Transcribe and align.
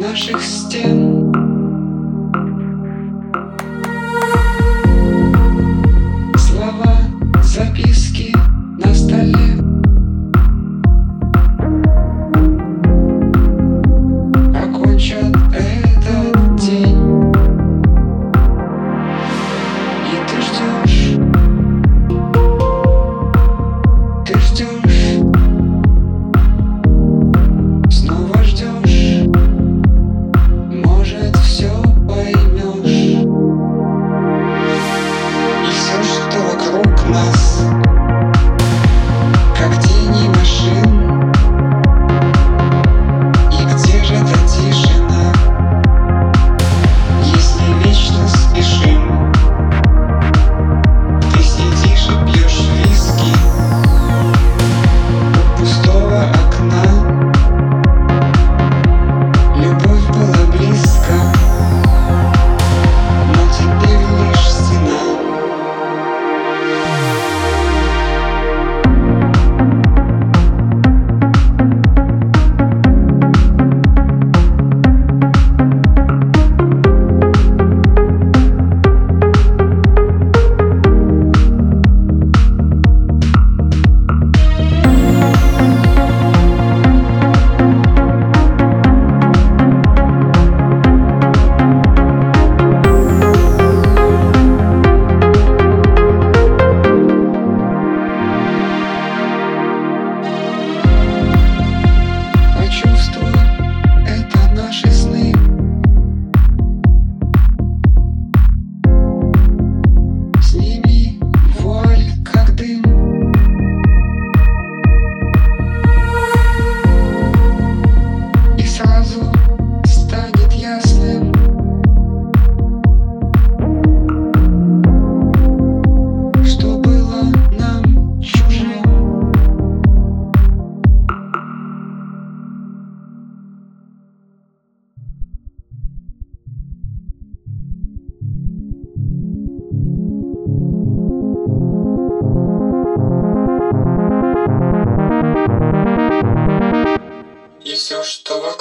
наших 0.00 0.42
стен. 0.42 1.19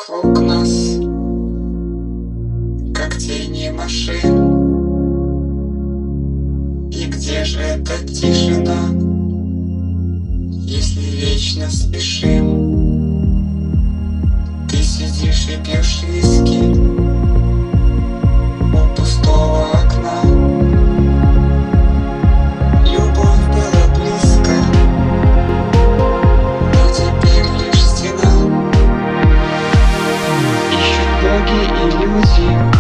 вокруг 0.10 0.40
нас, 0.40 0.70
как 2.94 3.18
тени 3.18 3.70
машин. 3.70 4.60
И 6.90 7.06
где 7.06 7.44
же 7.44 7.60
эта 7.60 8.04
тишина, 8.06 8.90
если 10.66 11.02
вечно 11.02 11.70
спешим? 11.70 12.70
Ты 14.70 14.82
сидишь 14.84 15.48
и 15.48 15.58
пьешь 15.64 16.04
виски. 16.04 16.29
lose 31.96 32.40
you. 32.40 32.79